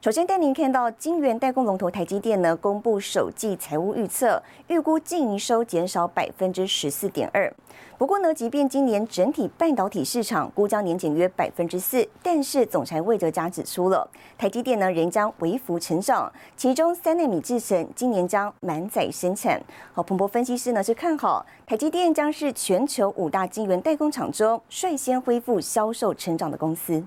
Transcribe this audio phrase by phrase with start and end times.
[0.00, 7.52] 首先带您看到晶圆代工龙头台积电呢，公布首季财务预测，预估净营收减少百分之十四点二。
[7.98, 14.08] 不过呢，即便今年整体半导体市场估将年减约百分之四，但是总裁魏哲嘉指出了，
[14.38, 19.60] 台积电呢仍将微幅成长，其中三纳米制程今年将满载生产。
[19.92, 27.02] 好，彭博分析师呢是看好台积电将是全球五大晶圆代工厂中率先恢复销售成长的公司。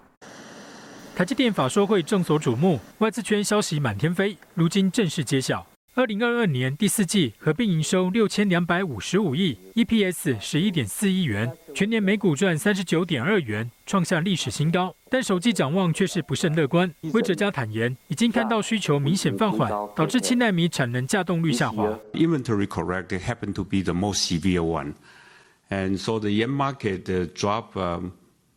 [1.22, 5.64] 台积电法说会众所瞩目，外资圈消息满天飞，如今正式揭晓。
[5.94, 14.96] 二零二二年第四季合并营收六千两百五十五亿，EPS 十一点四亿元，全年每股赚三十九点二元，创下历史新高。
[15.12, 16.92] 但首季展望却是不甚乐观。
[17.14, 21.88] 魏哲嘉坦言，已经看到需求明显放缓，导致七纳米产能稼动率下滑。
[22.14, 24.96] Inventory correct happened to be the most severe one,
[25.70, 27.04] and so the yen market
[27.36, 27.76] drop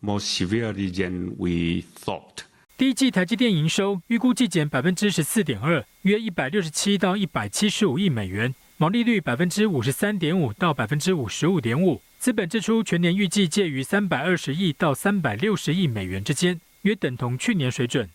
[0.01, 2.47] more severely than we thought.
[2.77, 18.11] 第一季台积电营收预估季减百分之十四点二，约一百六十七到一百七十五亿美元，毛利率百分之五十三点五到百分之五十五点五，资本支出全年预计介于三百二十亿到三百六十亿美元之间，约等同去年水准。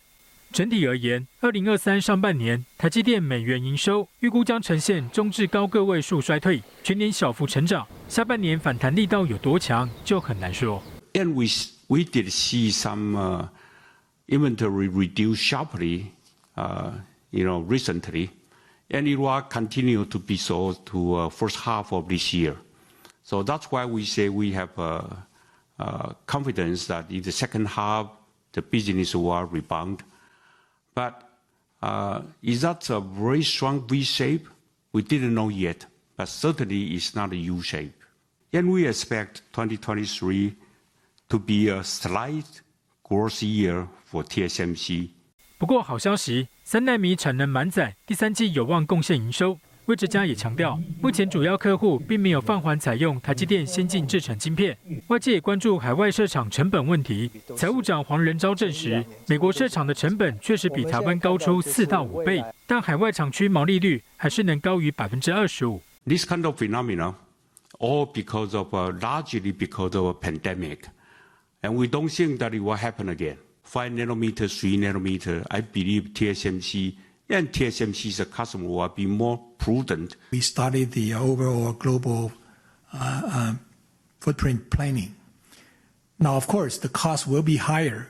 [0.52, 7.86] 整体而言，二零二三上半年台积电美元营收预估将呈现中至高个位数衰退，全年小幅成长。
[8.10, 10.82] 下半年反弹力道有多强，就很难说。
[11.14, 11.46] And we
[11.88, 13.48] we did see some.
[14.30, 16.12] Inventory reduced sharply,
[16.56, 16.92] uh,
[17.32, 18.30] you know, recently,
[18.90, 22.56] and it will continue to be so to uh, first half of this year.
[23.24, 28.10] So that's why we say we have uh, confidence that in the second half
[28.52, 30.02] the business will rebound.
[30.94, 31.28] But
[32.42, 34.48] is that a very strong V shape?
[34.92, 37.94] We didn't know yet, but certainly it's not a U shape.
[38.52, 40.56] And we expect 2023
[41.28, 42.62] to be a slight
[43.10, 45.08] growth year for TSMC。
[45.58, 49.58] 不过好消息，三纳米产能满载，第三季有望贡献营收。
[49.86, 54.78] 魏哲家也强调，目前主要客户并没有放缓采用台积电先进制程晶片。
[55.08, 57.28] 外界也关注海外设厂成本问题。
[57.56, 65.82] 财务长黄仁昭证实，美国设厂的成本确实比台湾高出四到五倍，但海外厂区毛利率还是能高于百分之二十五。
[66.06, 67.14] This kind of phenomena,
[67.80, 70.78] all because of largely because of a pandemic,
[71.63, 73.37] and we don't think that it will happen again.
[73.63, 76.95] 5 nanometer, 3 nanometer, I believe TSMC
[77.29, 80.15] and TSMC's customer will be more prudent.
[80.31, 82.31] We started the overall global
[82.93, 83.53] uh, uh,
[84.19, 85.15] footprint planning.
[86.19, 88.07] Now, of course, the cost will be higher.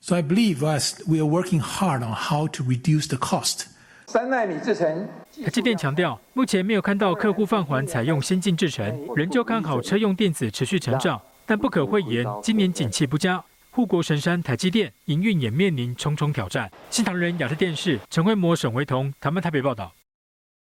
[0.00, 3.68] So I believe us, we are working hard on how to reduce the cost.
[4.06, 5.08] 三纳米制程。
[5.44, 13.43] 台积电强调，目前没有看到客户放缓采用先进制程，仍旧看好车用电子持续成长， 但不可讳言，今年景气不佳。
[13.71, 16.71] 护国神山台积电营运也面临重重挑战。
[16.89, 19.91] 新唐人亚视电视陈慧模、沈维彤他们台北报道。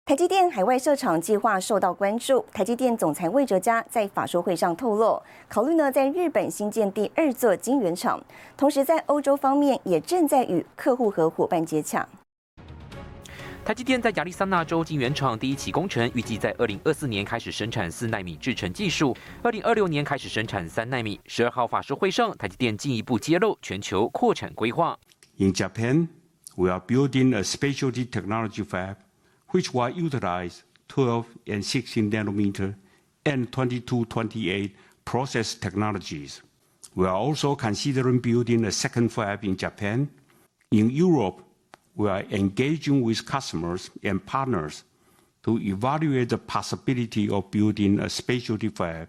[0.04, 2.44] 台积电海外设厂计划受到关注。
[2.52, 8.22] 台积电总裁魏哲嘉在法说会上透露，考虑呢在日本新建第二座晶圆厂，
[8.56, 12.08] 同时在欧洲方面也正在与客户和伙伴接洽。
[13.62, 21.20] 台积电在亚利桑那州晶圆厂第一期工程预计在二零二四年开始生产四纳米制程技术，二零二六年开始生产三纳米。
[21.26, 24.98] 十二号法说会上，台积电进一步揭露全球扩产规划。
[25.36, 26.08] In Japan,
[26.56, 28.96] we are building a specialty technology fab,
[29.52, 32.74] which will utilize 12 and 16 nanometer
[33.24, 34.72] and 22, 28
[35.04, 36.38] process technologies.
[36.94, 40.08] We are also considering building a second fab in Japan.
[40.72, 41.42] In Europe,
[42.00, 44.80] we are engaging with customers and partners
[45.42, 49.08] to evaluate the possibility of building a specialty fab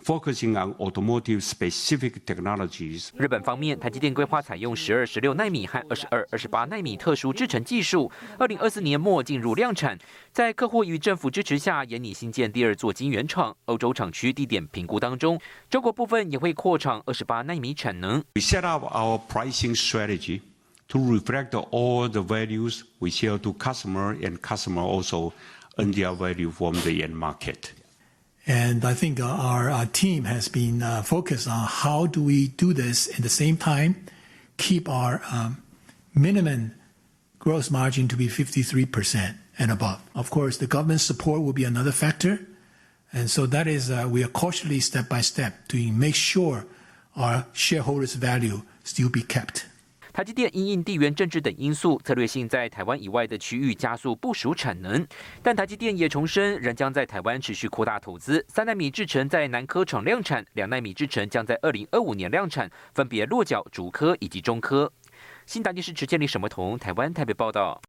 [0.00, 3.10] focusing on automotive specific technologies.
[3.14, 9.98] 日本方面，台积电规划采用十二、十六纳米和二十二、二十八纳米特殊制程技术，二零二四年末进入量产。
[10.32, 13.54] 在客户与政府支持下，研拟新建第二座晶圆厂。
[13.66, 15.38] 欧洲厂区地点评估当中，
[15.68, 18.22] 中国部分也会扩厂二十八纳米产能。
[18.34, 20.40] We set up our pricing strategy
[20.88, 25.32] to reflect all the values we sell to customer and customer also
[25.78, 27.72] earn their value from the end market.
[28.46, 32.72] And I think our, our team has been uh, focused on how do we do
[32.72, 34.06] this at the same time,
[34.56, 35.62] keep our um,
[36.14, 36.74] minimum
[37.38, 40.00] gross margin to be 53% and above.
[40.14, 42.40] Of course, the government support will be another factor.
[43.12, 46.64] And so that is, uh, we are cautiously step by step to make sure
[47.16, 49.66] our shareholders' value still be kept.
[50.18, 55.06] 台积电因应地缘政治等因素，策略性在台湾以外的区域加速部署产能。
[55.44, 58.44] 但台积电也重申，仍将在台湾持续扩大投资。
[58.48, 64.92] 三纳米制程在南科厂量产，两纳米制程将在二零二五年量产，分别落脚竹科以及中科。
[65.46, 67.80] 新达电视持建立什么同，台湾台北报道。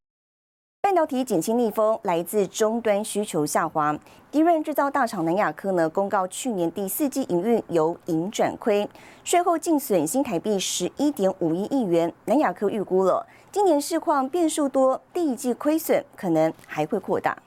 [0.89, 3.95] 半导体减轻逆风来自终端需求下滑。
[4.31, 8.89] 低润制造大厂南亚科呢公告，去年第四季营运由盈转亏，
[9.23, 12.11] 税后净损新台币十一点五一亿元。
[12.25, 17.37] 南亚科预估了今年市况变数多，第一季亏损可能还会扩大。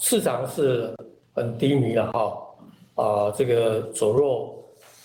[0.00, 0.92] 市场是
[1.32, 4.52] 很低迷了哈，啊，这个走弱，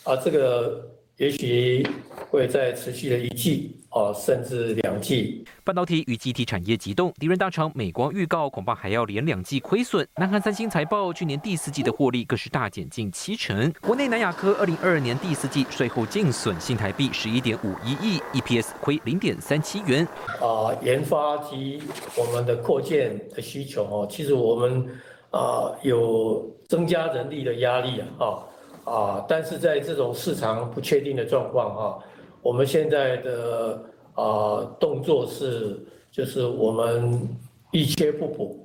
[0.05, 0.83] 啊，这个
[1.17, 1.87] 也许
[2.29, 3.75] 会在持续的一季。
[3.95, 5.45] 哦，甚至两季。
[5.63, 10.05] 半导体与机体产业急动，敌人大厂美光预告，恐怕还要连两季亏损。
[10.17, 13.71] 南韩三星财报，去年第四季的获利更是大减近七成。
[13.79, 20.05] 国内南亚科二零二二年第四季税后净损新台币十一点五一亿，EPS 亏零点三七元。
[20.41, 21.81] 啊，研发及
[22.17, 24.85] 我们的扩建的需求哦，其实我们
[25.31, 28.43] 啊有增加人力的压力啊
[28.85, 31.99] 啊，但是在这种市场不确定的状况哈。
[32.41, 33.83] 我们现在的
[34.13, 37.27] 啊动作是，就是我们
[37.71, 38.61] 一缺不补。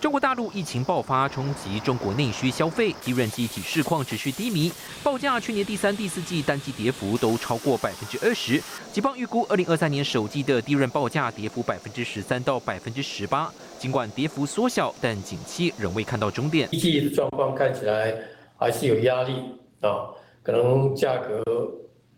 [0.00, 4.72] 中国大陆疫情爆发，冲击中国内需消费，低润机体市况持续低迷，
[5.04, 8.60] 报价去年第三、第四季单季跌幅都超过百分之二十。
[8.90, 13.52] 吉邦预估，二零二三年首季的低润报价跌幅百分之十三到百分之十八。
[13.78, 16.66] 尽管跌幅缩小，但景气仍未看到终点。
[16.72, 18.16] 一季的状况看起来
[18.60, 19.32] 还是有压力
[19.80, 20.14] 啊，
[20.44, 21.42] 可能价格。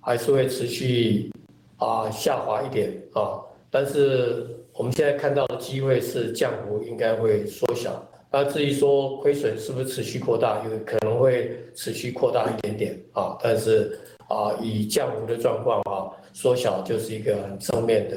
[0.04, 1.30] 还是会持续
[1.76, 3.38] 啊下滑一点啊，
[3.70, 8.04] 但是我们现在看到的机会是降幅应该会缩小。
[8.28, 13.96] 那至于说亏损是不是持续扩大，有可能会持续扩大一点点啊，但是
[14.26, 18.16] 啊以降幅的状况啊缩小就是一个很正面的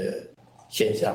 [0.67, 1.13] 现象。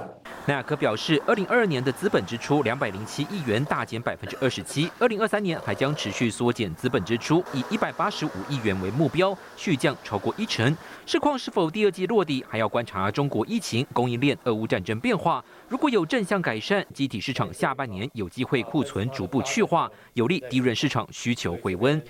[0.50, 4.90] 南亚科表示，二零二二年的资本支出两百零七亿元，大减百分之二十七。
[4.98, 10.76] 二零二三年还将持续缩减资本支出，以一百八十五亿元为目标，续降超过一成。
[11.06, 15.44] 市况是否第二季落地，还要观察中国疫情、供应链、俄乌战争变化。
[15.68, 22.02] 如果有正向改善，机体市场下半年有机会库存逐步去化，有利低润市场需求回温。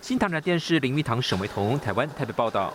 [0.00, 2.72] 新唐人电视林玉堂、沈维彤，台湾台北报道。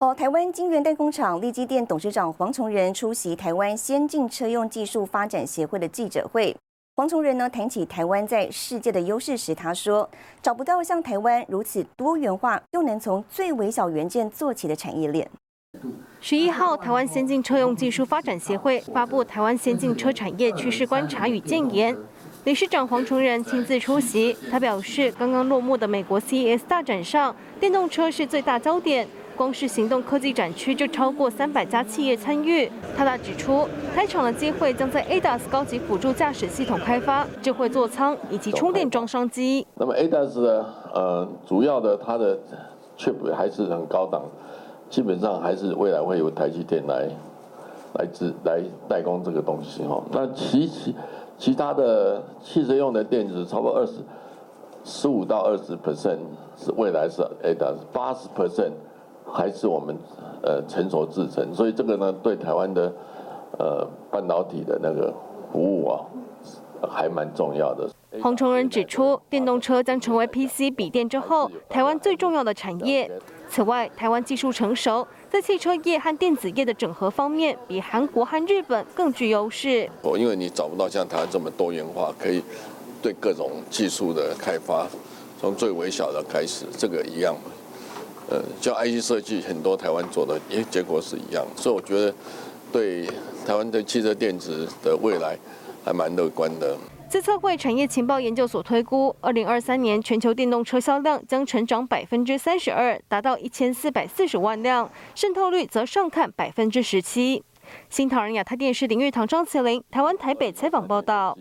[0.00, 6.56] 哦，台湾晶圆代工厂立基电董事长黄崇仁出席台湾先进车用技术发展协会的记者会。
[6.94, 10.08] 黄崇仁呢谈起台湾在世界的优势时，他说
[10.40, 15.28] ：“找不到像台湾如此多元化，又能从最微小元件做起的产业链。”
[16.22, 21.96] 十一号，台湾先进车用技术发展协会发布台湾先进车产业趋势观察与建言，
[22.44, 24.36] 理事长黄崇仁亲自出席。
[24.48, 29.08] 他表示，刚刚落幕的美国 CES 大展上，电动车是最大焦点。
[29.38, 32.68] 光是行动科技展区就超过三百家企业参与。
[32.96, 39.64] 他大指出，开场的机会将在 ADAS 高级辅助驾驶系统开发、智慧座舱以及充电桩商机。
[39.76, 42.36] 那么 ADAS 的呃，主要的它的
[42.98, 44.24] chip 还是很高档，
[44.90, 47.08] 基本上还是未来会有台积电来
[47.94, 50.02] 来自来代工这个东西哈。
[50.10, 50.96] 那其其
[51.38, 53.92] 其他的汽车用的电子，超过二十
[54.82, 56.18] 十五到二十 percent
[56.56, 58.72] 是未来是 ADAS，八十 percent。
[59.32, 59.96] 还是我们
[60.42, 62.92] 呃成熟制成，所以这个呢对台湾的
[63.58, 65.12] 呃半导体的那个
[65.52, 66.00] 服务啊，
[66.88, 67.88] 还蛮重要的。
[68.22, 73.10] 黄崇仁指出，电动车将成为 PC 笔电之后台湾最重要的产业。
[73.50, 79.88] 此外，台湾技术成熟，在汽车业和电子业的整合方面，比韩国和日本更具优势。
[80.02, 82.42] 哦，因为你找不到像台湾这么多元化，可以
[83.02, 84.86] 对各种技术的开发，
[85.40, 87.34] 从最微小的开始，这个一样。
[88.30, 92.14] 呃，叫 IC 设计，很多台湾做的，因为结果是一样，所以我觉得
[92.70, 93.06] 对
[93.46, 95.38] 台湾的汽车电子的未来
[95.84, 96.76] 还蛮乐观的。
[97.08, 107.42] 自测会产业情报研究所推估，二零二三年全球电动车销量将成长百分之三十二，达到一千四百四十万辆，渗透率则上看百分之十七。
[107.88, 111.34] 新唐人亚太电视林玉堂、张麒麟，台湾台北采访报道。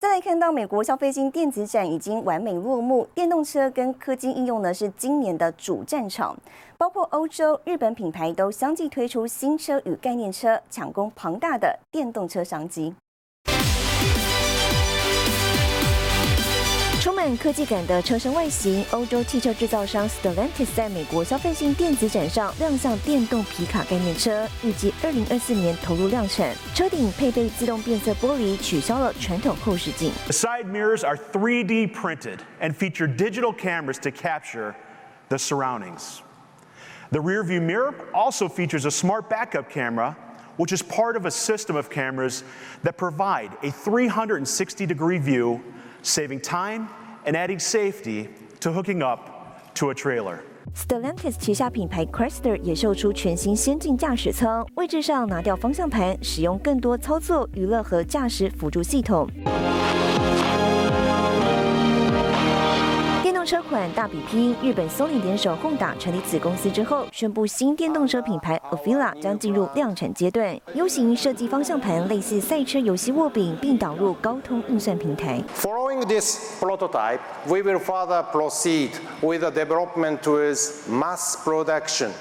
[0.00, 6.36] 再来看到美国消费性电子展已经完美落幕，电动车跟科技应用呢是今年的主战场，
[6.76, 12.94] 包括欧洲、日本品牌都相继推出新车与概念车，抢攻庞大的电动车商机。
[17.27, 26.55] 充满 满科技感的车身外形，欧洲汽车制造商 Stellantis 在美国消费性电子展上亮相电动皮卡概念车，预计二零二四年投入量产。
[26.73, 30.13] 车顶配备自动变色玻璃，取消了传统后视镜。
[30.27, 34.73] The side mirrors are 3D printed and feature digital cameras to capture
[35.27, 36.21] the surroundings.
[37.11, 40.15] The rear view mirror also features a smart backup camera
[40.55, 42.45] which is part of a system of cameras
[42.83, 45.59] that provide a 360 degree view,
[46.03, 46.87] saving time
[47.28, 48.28] and adding safety
[48.60, 49.20] to hooking up
[49.74, 50.38] to a trailer.
[50.74, 59.28] Stellantis 旗下品牌 Chrysler 也售出全新先进驾驶舱，位置上拿掉方向盘，使用更多操作、娱乐和驾驶辅助系统。
[63.47, 70.57] 车款大比拼，日本松林联手 Honda 成立子公司之后，宣布新电动车品牌 Avila 将进入量产阶段。
[70.73, 75.43] U 型设计方向盘类似赛车游戏握柄，并导入高通运算平台。
[75.57, 78.91] Following this prototype, we will further proceed
[79.21, 82.11] with the development towards mass production,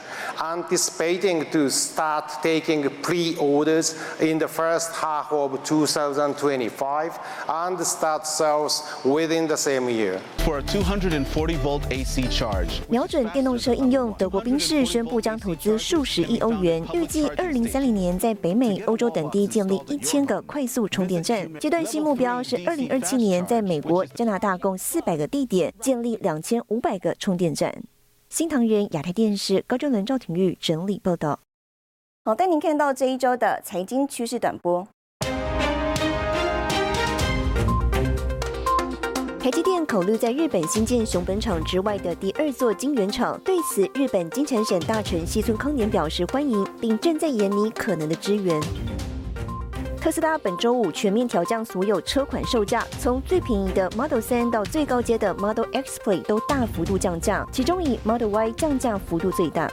[0.41, 7.13] anticipating to start taking pre-orders in the first half of 2025
[7.47, 10.19] and start sales within the same year.
[10.45, 10.61] For
[11.24, 21.52] a 200瞄准电动车应用，德国宾士宣布将投资数十亿欧元，预计二零三零年在北美、欧洲等地建立一千个快速充电站。
[21.60, 27.84] 阶段性目标是二零二七年在美国、加拿大共四百个地点建立两千五百个充电站。
[28.30, 31.40] 新唐人亚太电视高中伦赵廷玉整理报道。
[32.26, 34.88] 好，带您看到这一周的财经趋势短波。
[39.48, 48.60] 台积电考虑在日本新建熊本厂之外的第二座晶圆厂，对此，日本金产省大臣西村康年表示欢迎，并正在研拟可能的支援。
[50.02, 59.72] 特斯拉本周五全面调降所有车款售价，从最便宜的 Model 3到最高阶的 Model X Play 都大幅度降价，其中以 Model Y 降价幅度最大。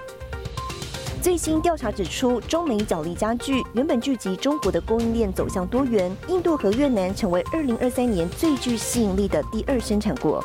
[1.25, 10.45] 最新调查指出，中美角力加剧，原本聚集中国的供应链走向多元，印度和越南成为二零二三年最具吸引力的第二生产国。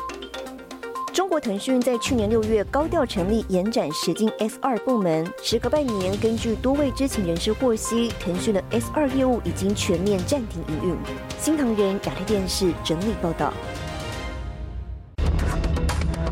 [1.12, 10.96] 中国腾讯在去年六月高调成立延展实境 S 二部门，时隔半年，根据多位知情人士获悉，腾讯的 S 二业务已经全面暂停营运。
[11.38, 13.52] 新唐人亚太电视整理报道。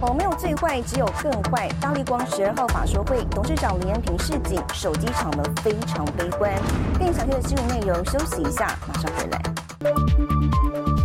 [0.08, 1.68] 有，没有最坏，只有更坏。
[1.80, 6.50] 大力光十二号法说会，董事长林恩平示警，手机厂呢非常悲观。
[6.98, 10.97] 更详细的新闻内容，休息一下，马上回来。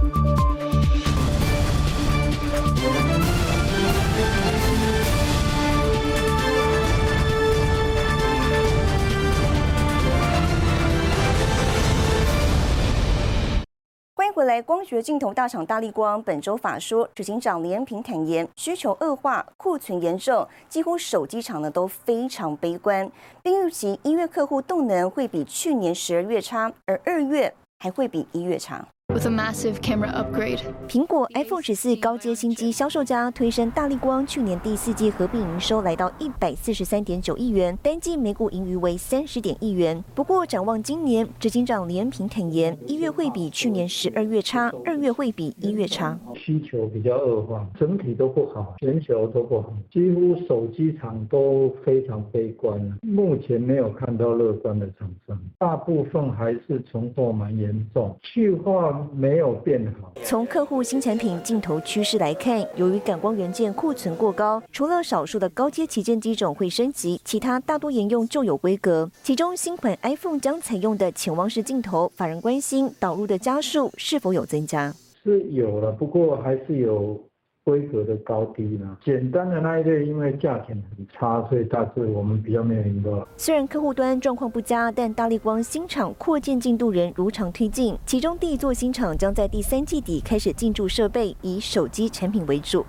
[14.46, 23.10] 来，光学镜头大厂大力光本周法说，执行长连平坦言，需求恶化，库存严重，几乎手机厂呢都非常悲观，
[23.42, 28.86] 并预期一月客户动能会比去年十二月差，而二月还会比一月差。
[29.10, 30.60] With a massive camera upgrade.
[30.88, 40.04] 苹果 iPhone 十四高阶新机销售家推升大力光去年第四季合并营收来到一百四十三点九亿元，单季每股盈余为三十点亿元。
[40.16, 46.18] 不过展望今年，执行长连平坦言，一月会比去年十二月差，二月会比一月差。
[46.36, 52.82] 需求比较恶化，整体都不好，全球都不好，几乎手机厂都非常悲观。
[53.02, 59.03] 目前没有看到乐观的厂商，大部分还是存货蛮严重，去化。
[59.14, 60.12] 没有变好。
[60.24, 69.10] 从客户新产品镜头趋势来看，由于感光元件库存过高，除了少数的高阶旗舰机种会升级，其他大多沿用旧有规格。
[69.24, 74.94] 其中新款 iPhone 将采用的潜望式镜头，法人关心导入的加速是否有增加？
[75.24, 77.20] 是有了，不过还是有。
[77.64, 78.98] 规格的高低呢？
[79.04, 83.26] 简单的那一类，因为价钱很差，所以大致我们比较没有赢到。
[83.38, 87.98] 虽然客户端状况不佳，但大力光新厂扩建进度仍如常推进。
[88.06, 92.86] 其中第一座新厂将在第三季底开始进驻设备，以手机产品为主。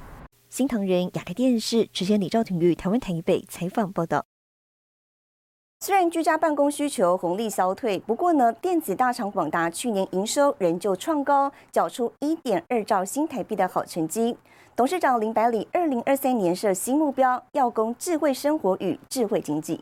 [0.48, 4.24] 新唐人亚太电视直接李兆廷于台湾台北采访报道。
[5.80, 14.36] 虽然居家办公需求红利消退，不过呢，电子大厂广达去年营收仍旧创高，缴出一点二兆新台币的好成绩。
[14.76, 19.80] 董事长林百里二零二三年设新目标，要攻智慧生活与智慧经济。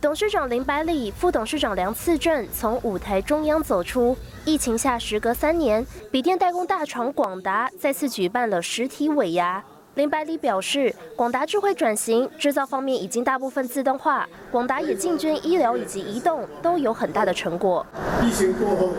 [0.00, 4.16] 董事长林百里、副董事长梁次正从舞台中央走出。
[4.44, 9.64] 疫情下，时隔三年，笔电代工大厂广达再次举办了实体尾牙。
[9.94, 17.84] 林百里表示，广达智慧转型制造方面已经大部分自动化，广达也进军医疗以及移动，都有很大的成果。
[18.22, 18.90] 疫情过后。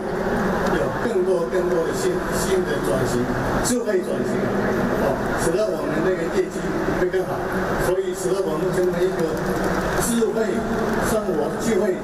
[1.06, 3.22] 更多更多的新新的转型，
[3.64, 4.34] 智慧转型，
[5.06, 6.58] 哦，使得我们那个业绩
[7.00, 7.38] 会更好，
[7.86, 9.30] 所以使得我们成为一个
[10.02, 10.50] 智慧
[11.10, 11.96] 生活、智慧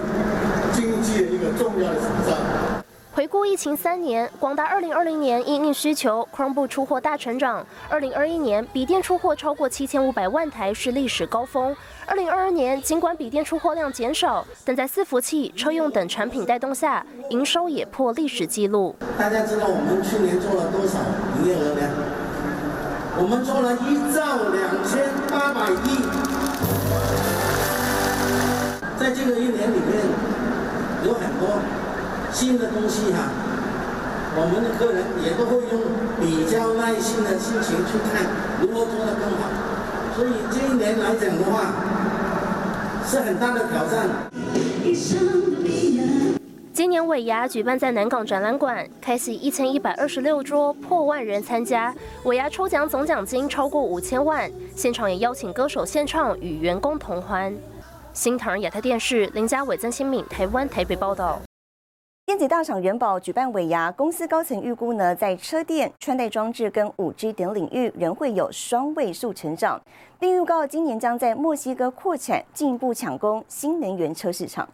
[0.73, 2.70] 经济的一个重要的保障。
[3.13, 7.65] 回顾疫情三年，广达2020年因应需求，Chromebook 出货大成长。
[7.89, 11.75] 2021年笔电出货超过7500万台，是历史高峰。
[12.07, 18.95] 2022年尽管笔电出货量减少，但在伺服器、车用等产品带动下，营收也破历史纪录。
[19.19, 20.97] 大家知道我们去年做了多少
[21.39, 21.81] 营业额呢？
[23.19, 25.99] 我们做了一兆两千八百亿。
[28.97, 29.99] 在这个一年里面，
[31.03, 31.59] 有很多。
[32.33, 33.29] 新的东西哈，
[34.35, 35.81] 我们的客人也都会用
[36.19, 38.25] 比较耐心的心情去看
[38.61, 39.49] 如何做得更好。
[40.15, 41.71] 所以这一年来讲的话，
[43.05, 44.09] 是很大的挑战。
[46.73, 51.93] 今年尾牙举办在南港展览馆，开启一千一百二十六桌，破万人参加。
[52.23, 57.53] 尾牙抽奖总奖金超过五千万，现场也邀请歌手献唱，与员工同欢。
[58.13, 61.41] 新唐亚太电视林家伟、曾新敏，台湾台北报道。
[62.23, 69.81] 电子大厂元宝举办尾牙，公司高层预估呢，在车电、穿戴装置跟五 G 等领域仍会有双位数成长，
[70.17, 74.69] 并预告今年将在墨西哥扩产，进一步抢攻新能源车市场。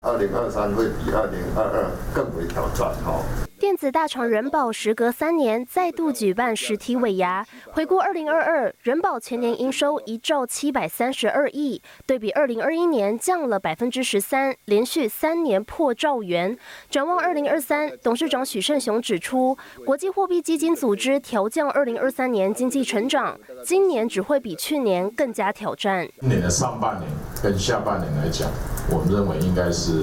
[0.00, 3.45] 二零二三会比二零二二更为挑战，哈。
[3.58, 16.58] 电子大厂人保时隔三年再度举办实体尾牙，回顾二零二二，人保全年营收一兆七百三十二亿，对比二零二一年降了百分之十三，连续三年破兆元。
[16.90, 26.06] 展望二零二三，董事长许胜雄指出，国际货币基金组织调降二零二三年经济成长，今年只会比去年更加挑战。
[26.20, 27.10] 今年上半年
[27.46, 28.50] 跟下半年来讲，
[28.90, 30.02] 我们认为应该是。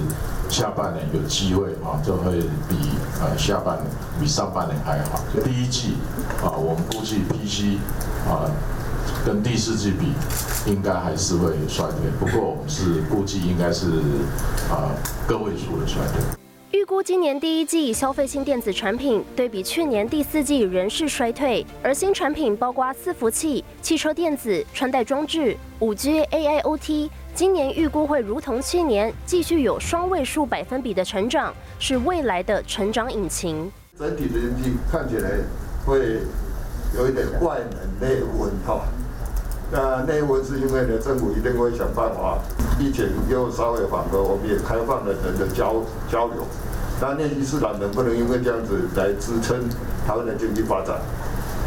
[0.50, 2.76] 下半年有机会啊，就会比
[3.20, 3.86] 呃下半年
[4.20, 5.20] 比上半年还好。
[5.44, 5.94] 第一季
[6.44, 7.80] 啊，我们估计 PC
[8.30, 8.46] 啊
[9.26, 10.14] 跟第四季比，
[10.70, 11.98] 应该还是会衰退。
[12.20, 13.88] 不过我们是估计应该是
[14.70, 14.94] 啊
[15.28, 16.22] 个位数的衰退。
[16.72, 27.10] 预估今年第一季消费性电子产品对比去年第四季仍是衰退，而新产品包括伺服器、汽车电子、穿戴装置、五 G、AIoT。
[27.36, 33.72] 今年预估会如同去年，继续有双位数百分比的成长，是未来的成长引擎。
[33.98, 35.32] 整体的经济看起来
[35.84, 36.20] 会
[36.96, 38.86] 有一点外冷内温哈。
[39.72, 42.38] 那内温是因为呢，政府一定会想办法，
[42.80, 46.46] 疫情又稍微缓和，我们也开放了人的交交流。
[47.02, 49.68] 那内需市场能不能因为这样子来支撑
[50.06, 50.98] 台湾的经济发展？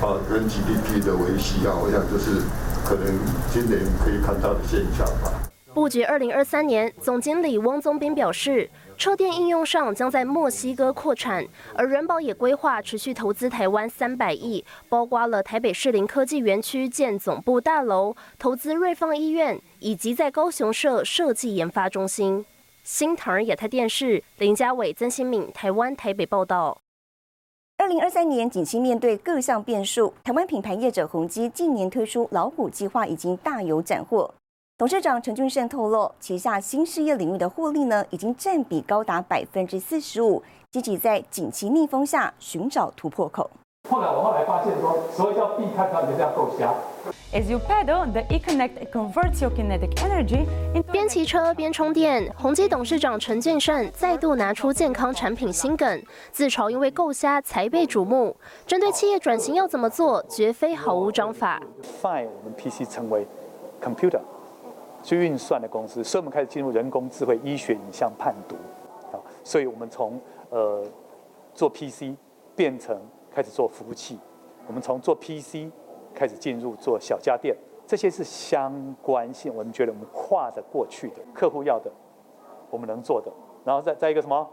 [0.00, 2.40] 啊，跟 GDP 的维系啊，我想就是
[2.84, 3.18] 可能
[3.52, 5.32] 今年可以看到的现象吧。
[5.76, 22.46] 布局二零二三年，总经理汪宗斌表示，车电应用上将在墨西哥扩产，而人保也规划持续投资台湾三百亿，包括了台北市林科技园区建总部大楼、投资瑞芳医院，以及在高雄设设计研发中心。
[22.82, 26.78] 新唐人亚太电视林家伟、曾新敏，台湾台北报道。
[27.76, 34.32] 二零二三年景气面对各项变数，台湾品牌业者宏基近年推出老虎计划，已经大有斩获。
[34.78, 43.48] 董事长陈俊胜透露，旗下新事业领域的获利呢，已经占比高达百分之四十五，积极在景气逆风下寻找突破口。
[43.88, 46.74] 后来我后来发现说，所以叫避开它，人家够瞎。
[47.32, 50.44] As you pedal, the eConnect converts your kinetic energy.
[50.92, 58.36] 边骑车边充电，宏基董事长陈俊胜再度拿出健康产品新梗，自嘲因为够瞎才被瞩目。
[58.66, 61.62] 针对企业转型要怎么做，绝非毫无章法。
[62.02, 63.26] Fine，我们 PC 成为
[63.82, 64.20] computer。
[65.06, 68.56] 去运算的公司，所以我们开始进入人工智慧、医学影像判读，
[69.16, 70.84] 啊，所以我们从呃
[71.54, 72.06] 做 PC
[72.56, 74.18] 变成开始做服务器，
[74.66, 75.70] 我们从做 PC
[76.12, 81.88] 开始进入做小家电，这些是相关性，我们觉得我们跨着过去的客户要的，
[82.68, 83.30] 我们能做的，
[83.64, 84.44] 然后再再一个什么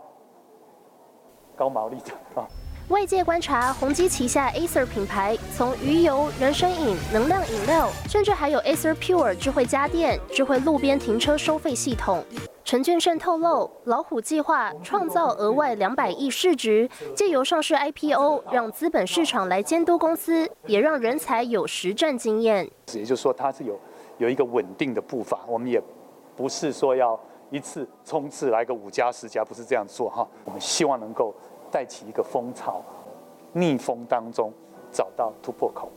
[1.56, 2.46] 高毛利的啊。
[2.94, 12.24] 外界观察，宏基旗下 Acer 品牌，从鱼油、人参饮、能量饮料，甚至还有 Acer Pure 智慧家电、智慧路边停车收费系统。
[12.64, 22.70] 陈俊胜透露，老虎计划创造额外两百亿市值，借由上市 IPO，让资本市场来监督公司，也让人才有实战经验。
[22.94, 23.80] 也就是说，它是有
[24.20, 25.82] 有一个稳定的步伐，我们也
[26.36, 30.28] 不是说要一次冲刺来个五家十家，不是这样做哈。
[30.46, 31.34] 我们希望能够。
[31.74, 32.84] 带起一个风潮，
[33.52, 34.54] 逆风当中
[34.92, 35.92] 找到突破口。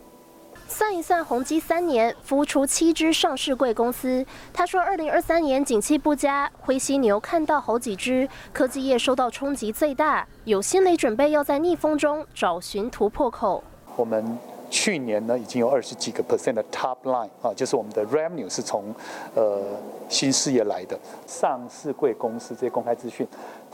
[0.66, 4.24] 算一算，宏基三年孵出七只上市贵公司。
[4.54, 13.62] 他说，二零二三年景气不佳，灰犀牛看到好几只，科技业受到冲击最大，有心理准备要在逆风中找寻突破口。
[13.96, 14.36] 我们
[14.68, 18.92] 去年呢，已经有二十几个 percent 的 top line 啊，就是我们的 revenue 是从
[19.34, 19.62] 呃
[20.08, 23.26] 新事业来的上市贵公司这些公开资讯，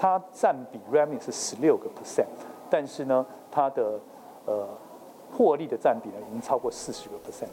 [0.02, 2.26] 它占比 revenue 是十六个 percent，
[2.68, 4.00] 但是呢，它的
[4.46, 4.68] 呃。
[5.34, 7.48] 获利的占比呢，已经超过四十个 percent。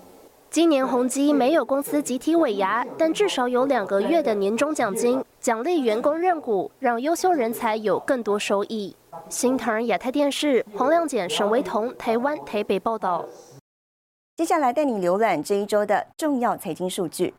[0.50, 8.94] 今年宏基没有公司集体尾牙，但至少有两个月的年终奖金，奖励员工认股，让优秀人才有更多收益。
[9.30, 13.26] 新唐亚太电视黄亮简、沈维彤，台湾台北报道。
[14.36, 17.34] 接下来带你浏览这一周的重要财经数据。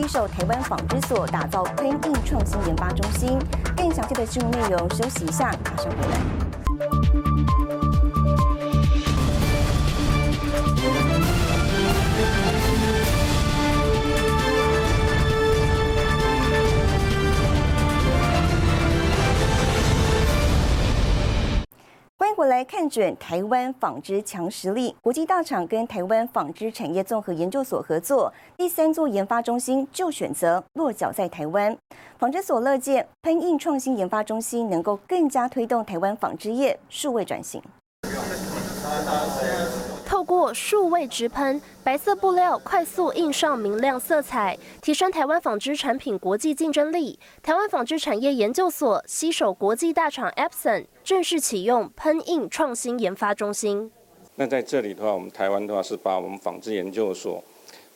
[0.00, 3.38] 携手台湾纺织所打造喷印创新研发中心，
[3.76, 6.39] 更详细的新闻内容，休息一下，马上回来。
[22.40, 31.76] 我来看准台湾纺织强实力，国际大厂跟台湾纺织产业综合研究所合作，第三座研发中心就选择落脚在台湾。
[32.18, 37.62] 纺织所乐见喷印创新研发中心能够更加推动台湾纺织业数位转型。
[40.06, 47.18] 透过数位直喷，白色布料快速印上明亮色彩，提升台湾纺织产品国际竞争力。
[47.42, 53.90] 台湾纺织产业研究所携手国际大厂 Epson，正式启用喷印创新研发中心。
[54.36, 57.42] 那在这里的话，我们台湾的话是把我们纺织研究所，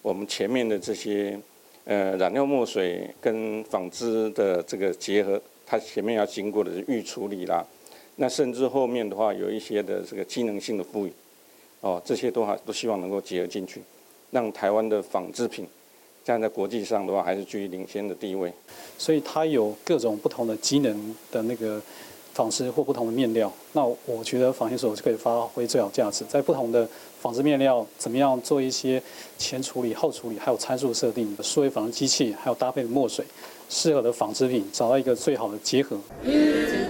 [0.03, 1.39] 我们前面的这些
[1.85, 7.65] 呃染料墨水跟纺织的这个结合，它前面要经过的是预处理啦，
[8.17, 11.13] 那甚至后面的话有一些的这个机能性的赋予。
[11.83, 13.81] 哦，这些都还都希望能够结合进去，
[14.33, 15.65] 让台湾的纺织品
[16.25, 18.53] 站在国际上的话，还是居于领先的地位。
[18.99, 21.81] 所以它有各种不同的机能的那个
[22.35, 23.51] 纺织或不同的面料。
[23.73, 26.87] 那我觉得纺织所就可以发挥最好价值，在不同的
[27.21, 29.03] 纺织面料怎么样做一些
[29.39, 33.25] 前处理、后处理，还有参数设定，数位纺织机器，还有搭配的墨水。
[33.71, 35.99] 适合的纺织品，找到一个最好的结合。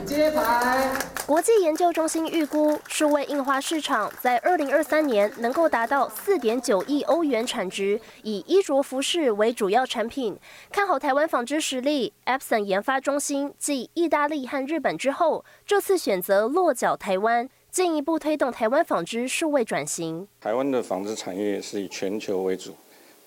[0.04, 0.90] 接牌。
[1.26, 10.38] 国际研究中心预估，数位印花市场在二零二三年能够达到四点九亿欧元产值，以衣着服饰为主要产品。
[10.70, 20.28] 看好台湾纺织实力，Epson 研发中心继意大利和日本之后，这次选择落脚台湾，进一步推动台湾纺织数位转型。
[20.40, 22.74] 台湾的纺织产业是以全球为主，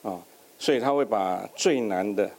[0.03, 0.19] 啊，
[0.59, 2.29] 所以他会把最难的。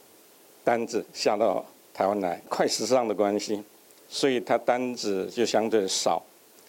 [0.65, 3.65] 单子下到台湾来，快时尚的关系，
[4.09, 6.23] 所以它单子就相对少，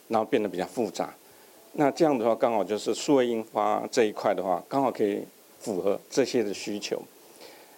[0.07, 1.13] 然后变得比较复杂。
[1.73, 5.23] 那这样的话，刚好就是数位印花这一块的话，刚好可以
[5.59, 7.01] 符合这些的需求。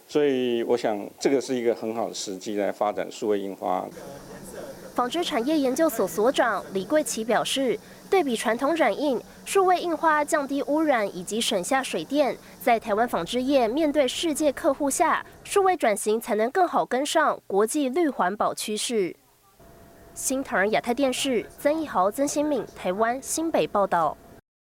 [0.08, 3.88] 所以我想，这个是一个很好的时机来发展数位印花。
[4.95, 7.80] 纺织产业研究所所长李桂奇表示。
[8.12, 19.15] 对比传统染印，数位印花降低污染以及省下水电，在台湾纺织业面对世界客户下，数位转型才能更好跟上国际绿环保趋势。
[20.13, 24.15] 新唐人亚太电视曾义豪、曾新敏，台湾新北报道。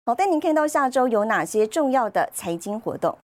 [0.06, 3.18] 好，带您看到下周有哪些重要的财经活动。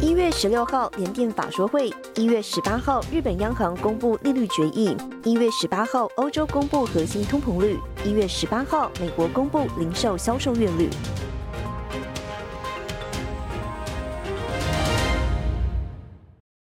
[0.00, 10.88] 一月十六号联电法说会，一月十八号日本央行公布利率决议，一月十八号欧洲公布核心通膨率，一月十八号美国公布零售销售月率。